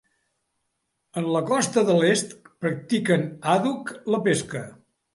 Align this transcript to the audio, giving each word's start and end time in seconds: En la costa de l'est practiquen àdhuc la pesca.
En 1.21 1.27
la 1.35 1.43
costa 1.51 1.85
de 1.91 1.99
l'est 1.99 2.35
practiquen 2.67 3.31
àdhuc 3.59 3.97
la 4.17 4.27
pesca. 4.29 4.69